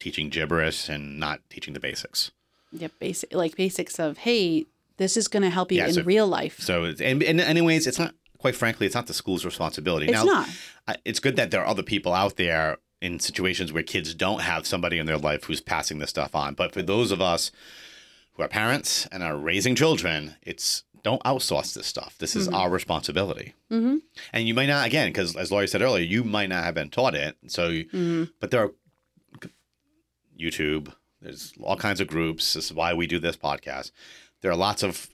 [0.00, 2.32] teaching gibberish and not teaching the basics.
[2.72, 6.02] Yeah, basic like basics of hey, this is going to help you Yeah, in so-
[6.02, 6.58] real life.
[6.58, 8.14] So, and, and anyways, it's not.
[8.38, 10.06] Quite frankly, it's not the school's responsibility.
[10.06, 10.44] It's now,
[10.86, 10.98] not.
[11.06, 14.66] It's good that there are other people out there in situations where kids don't have
[14.66, 16.52] somebody in their life who's passing this stuff on.
[16.52, 17.50] But for those of us
[18.34, 22.16] who are parents and are raising children, it's don't outsource this stuff.
[22.18, 23.54] This is our responsibility.
[23.70, 23.98] Mm-hmm.
[24.32, 26.90] And you might not, again, because as Laurie said earlier, you might not have been
[26.90, 27.36] taught it.
[27.46, 28.24] So, Mm-hmm.
[28.40, 28.72] but there are
[30.38, 32.54] YouTube, there's all kinds of groups.
[32.54, 33.92] This is why we do this podcast.
[34.40, 35.08] There are lots of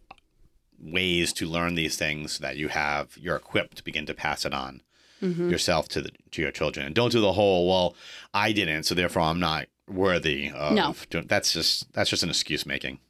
[0.83, 4.55] ways to learn these things that you have, you're equipped to begin to pass it
[4.55, 4.83] on
[5.23, 5.51] Mm-hmm.
[5.51, 6.87] yourself to the to your children.
[6.87, 7.95] And don't do the whole, well,
[8.33, 10.95] I didn't, so therefore I'm not worthy of No.
[11.11, 13.01] doing that's just that's just an excuse making.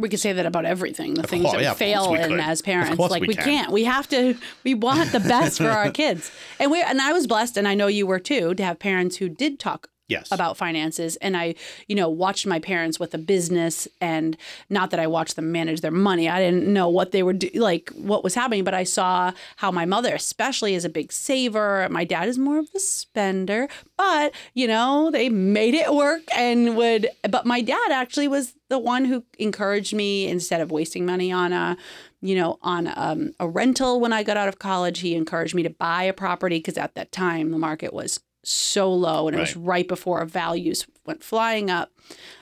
[0.00, 1.14] We could say that about everything.
[1.14, 2.40] The Of things course- that yeah, we of course fail in could.
[2.40, 2.98] as parents.
[2.98, 3.44] Like we we, can.
[3.44, 3.72] can't.
[3.72, 4.36] We have to.
[4.64, 6.30] We want the best for our kids.
[6.58, 9.16] And we and I was blessed, and I know you were too, to have parents
[9.16, 10.30] who did talk Yes.
[10.32, 11.16] about finances.
[11.16, 11.54] And I,
[11.86, 14.36] you know, watched my parents with a business, and
[14.68, 16.28] not that I watched them manage their money.
[16.28, 19.70] I didn't know what they were do, like, what was happening, but I saw how
[19.70, 21.88] my mother, especially, is a big saver.
[21.90, 26.76] My dad is more of a spender, but you know, they made it work and
[26.76, 27.08] would.
[27.28, 31.52] But my dad actually was the one who encouraged me instead of wasting money on
[31.52, 31.76] a
[32.22, 35.00] you know, on um, a rental when I got out of college.
[35.00, 38.92] He encouraged me to buy a property because at that time the market was so
[38.92, 39.66] low and it was Right.
[39.66, 41.90] right before values went flying up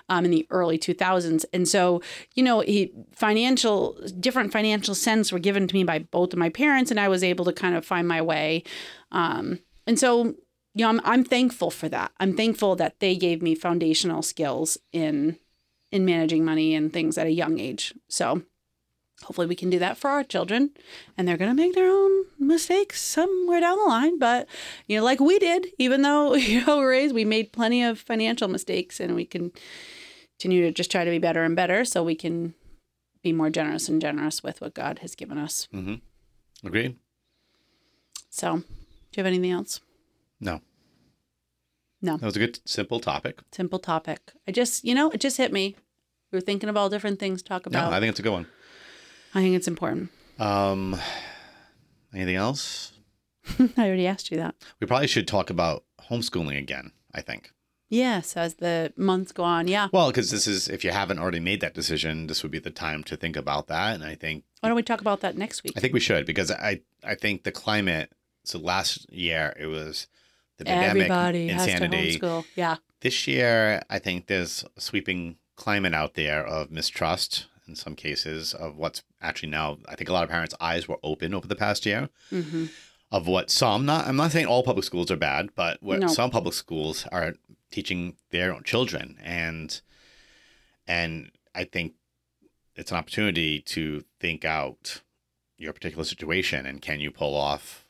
[0.08, 1.44] um, in the early 2000s.
[1.52, 2.00] And so,
[2.34, 6.48] you know, he financial different financial sense were given to me by both of my
[6.50, 8.62] parents, and I was able to kind of find my way.
[9.10, 10.34] Um, and so,
[10.74, 12.12] you know, I'm, I'm thankful for that.
[12.20, 15.38] I'm thankful that they gave me foundational skills in
[15.90, 17.94] in managing money and things at a young age.
[18.08, 18.42] So
[19.24, 20.70] hopefully we can do that for our children
[21.16, 24.46] and they're going to make their own mistakes somewhere down the line but
[24.86, 28.46] you know like we did even though you know raised we made plenty of financial
[28.48, 29.50] mistakes and we can
[30.38, 32.54] continue to just try to be better and better so we can
[33.22, 35.94] be more generous and generous with what god has given us Mm-hmm.
[36.66, 36.96] Agreed?
[38.30, 38.62] so do
[39.16, 39.80] you have anything else
[40.40, 40.60] No.
[42.00, 42.16] No.
[42.16, 43.40] That was a good simple topic.
[43.52, 45.74] simple topic i just you know it just hit me
[46.30, 48.22] we were thinking of all different things to talk No, about I think it's a
[48.22, 48.46] good one.
[49.34, 50.98] I think it's important Um
[52.14, 52.92] anything else?
[53.76, 54.54] I already asked you that.
[54.80, 57.52] We probably should talk about homeschooling again, I think.
[57.88, 59.66] Yes, as the months go on.
[59.66, 59.88] Yeah.
[59.92, 62.70] Well, because this is, if you haven't already made that decision, this would be the
[62.70, 63.94] time to think about that.
[63.94, 65.72] And I think, Why don't we talk about that next week?
[65.76, 68.12] I think we should because I, I think the climate.
[68.44, 70.06] So last year it was
[70.58, 72.18] the pandemic, Everybody has to insanity.
[72.18, 72.44] homeschool.
[72.56, 72.76] Yeah.
[73.00, 78.54] This year, I think there's a sweeping climate out there of mistrust in some cases
[78.54, 79.78] of what's actually now.
[79.88, 82.66] I think a lot of parents' eyes were open over the past year hmm
[83.10, 84.06] of what some not.
[84.06, 86.08] I'm not saying all public schools are bad, but what No.
[86.08, 87.34] some public schools are
[87.70, 89.80] teaching their own children, and
[90.86, 91.94] and I think
[92.76, 95.00] it's an opportunity to think out
[95.56, 97.84] your particular situation and can you pull off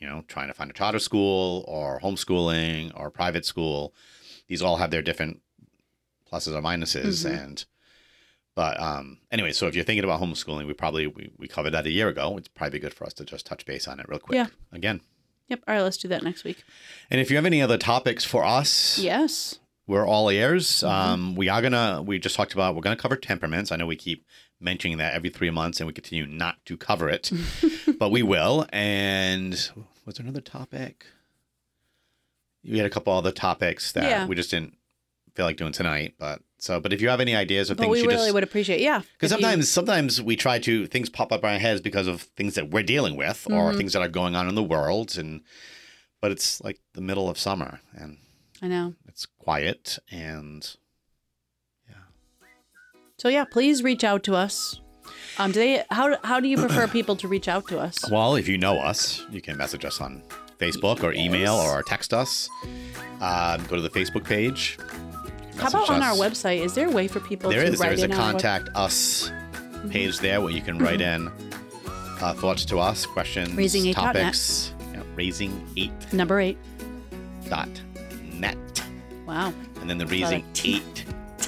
[0.00, 3.92] you know, trying to find a charter school or homeschooling or private school.
[4.46, 5.42] These all have their different
[6.30, 7.26] pluses or minuses.
[7.26, 7.42] Mhm.
[7.42, 7.64] And,
[8.58, 11.86] but um, anyway, so if you're thinking about homeschooling, we probably, we, we covered that
[11.86, 12.36] a year ago.
[12.36, 14.46] It's probably good for us to just touch base on it real quick Yeah.
[14.72, 15.00] again.
[15.46, 15.60] Yep.
[15.68, 15.82] All right.
[15.82, 16.64] Let's do that next week.
[17.08, 19.60] And if you have any other topics for us, Yes.
[19.86, 20.66] we're all ears.
[20.66, 20.86] Mm-hmm.
[21.12, 22.02] Um, we are gonna.
[22.04, 22.74] We just talked about.
[22.74, 23.70] We're gonna cover temperaments.
[23.70, 24.26] I know we keep
[24.60, 27.30] mentioning that every three months, and we continue not to cover it,
[28.00, 28.66] but we will.
[28.72, 29.52] And
[30.04, 31.06] was there another topic?
[32.64, 34.26] We had a couple other topics that Yeah.
[34.26, 34.74] we just didn't
[35.38, 36.14] feel like doing tonight.
[36.18, 38.34] But so, but if you have any ideas or But things we you really just
[38.34, 38.80] would appreciate.
[38.80, 39.02] Yeah.
[39.12, 42.08] because if you- sometimes sometimes we try to things pop up in our heads because
[42.08, 43.76] of things that we're dealing with or Mhm.
[43.76, 45.42] things that are going on in the world and
[46.20, 48.18] but it's like the middle of summer and
[48.60, 48.94] I know.
[49.06, 50.68] it's quiet and
[51.88, 51.94] yeah.
[53.18, 54.80] So yeah, please reach out to us.
[55.38, 55.84] Um, do they?
[55.90, 58.10] How how do you prefer people to reach out to us?
[58.10, 60.22] Well, if you know us, you can message us on
[60.58, 61.66] Facebook or email Yes.
[61.70, 62.48] or text us.
[63.20, 64.76] Um, go to the Facebook page.
[65.58, 66.60] How about on our website?
[66.60, 67.78] Is there a way for people There to is.
[67.78, 69.30] There write is a in on web- contact us
[69.90, 71.28] page there where you can write in
[72.20, 73.94] uh, thoughts to us, questions, Raising8.net.
[73.94, 74.74] topics.
[74.92, 76.58] Yeah, raising eight number eight?
[77.48, 77.68] dot
[78.34, 78.56] net,
[79.26, 79.52] Wow.
[79.80, 81.04] and then the raising eight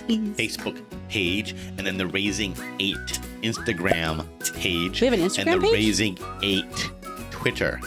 [0.09, 2.97] Facebook page, and then the raising eight
[3.43, 5.01] Instagram page.
[5.01, 5.73] We have an and Instagram the page?
[5.73, 6.91] raising eight
[7.31, 7.81] Twitter.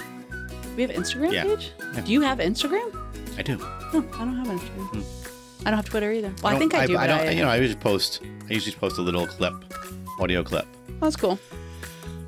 [0.76, 1.44] We have Instagram Yeah.
[1.44, 1.72] page.
[1.96, 2.02] Yeah.
[2.02, 3.00] Do you have Instagram?
[3.38, 3.58] I do.
[3.58, 5.23] No, I don't have an Instagram.
[5.66, 6.34] I don't have Twitter either.
[6.42, 6.98] Well, I, don't- think I do.
[6.98, 7.28] I, but don't.
[7.28, 8.22] I, you uh, know, I usually post.
[8.50, 9.54] I usually post a little clip,
[10.20, 10.66] audio clip,
[11.00, 11.40] that's cool.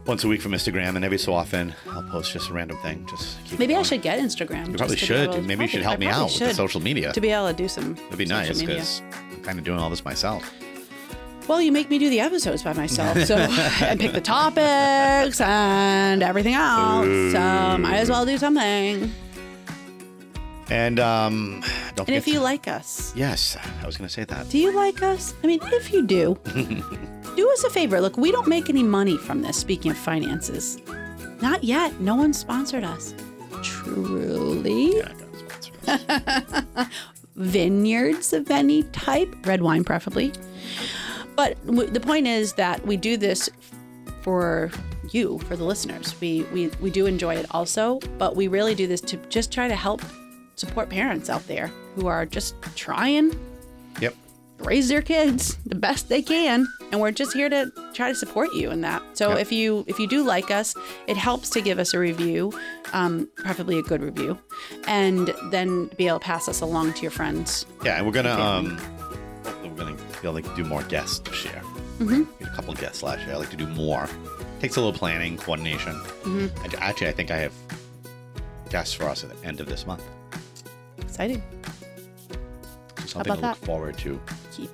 [0.05, 3.05] once a week from Instagram, and every so often I'll post just a random thing.
[3.09, 3.53] Just keep.
[3.53, 3.85] it Maybe I going.
[3.85, 4.67] should get Instagram.
[4.67, 5.29] You just probably to be should.
[5.29, 7.11] able- Maybe you should probably- help I me probably out with the should, social media.
[7.13, 7.97] to be able to do some.
[8.07, 8.75] It'd be social nice media.
[8.75, 9.01] because
[9.33, 10.49] I'm kind of doing all this myself.
[11.47, 13.35] Well, you make me do the episodes by myself, so
[13.81, 17.05] and pick the topics and everything else.
[17.33, 19.13] So might as well do something.
[20.69, 21.63] And um,
[21.95, 24.49] don't And if you to- like us, yes, I was going to say that.
[24.49, 25.33] do you like us?
[25.43, 26.37] I mean, if you do,
[27.35, 28.01] do us a favor.
[28.01, 29.57] Look, we don't make any money from this.
[29.57, 30.79] Speaking of finances,
[31.41, 31.99] not yet.
[31.99, 33.13] No one sponsored us.
[33.61, 35.11] Truly, Yeah,
[35.87, 36.87] I got
[37.35, 40.31] vineyards of any type, red wine preferably.
[41.35, 43.49] But w- the point is that we do this
[44.21, 44.71] for
[45.11, 46.19] you, for the listeners.
[46.19, 49.67] We, we we do enjoy it also, but we really do this to just try
[49.67, 50.01] to help
[50.55, 53.31] support parents out there who are just trying
[54.01, 54.15] yep.
[54.59, 58.53] raise their kids the best they can and we're just here to try to support
[58.53, 59.39] you in that so Yep.
[59.39, 60.75] if you if you do like us
[61.07, 62.53] it helps to give us a review
[62.93, 64.37] um, preferably a good review
[64.87, 68.31] and then be able to pass us along to your friends Yeah, and we're gonna
[68.33, 68.77] um,
[69.63, 71.61] we're gonna be able to do more guests this year.
[71.99, 72.23] Mm-hmm.
[72.39, 73.35] We had a couple of guests last year.
[73.35, 74.07] I like to do more.
[74.59, 75.93] Takes a little planning, coordination.
[76.23, 76.75] Mm-hmm.
[76.79, 77.53] Actually, I think I have
[78.69, 80.03] guests for us at the end of this month.
[81.15, 81.41] Exciting
[82.99, 83.65] So something about to look that?
[83.65, 84.19] forward to.
[84.51, 84.69] keep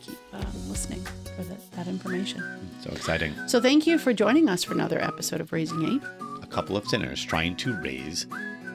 [0.00, 1.02] keep um, listening
[1.36, 2.42] for that, that information
[2.80, 3.34] So exciting.
[3.46, 6.02] so thank you for joining us for another episode of raising eight
[6.42, 8.26] A couple of sinners trying to raise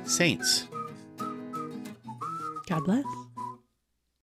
[0.05, 0.67] saints.
[2.67, 3.05] god bless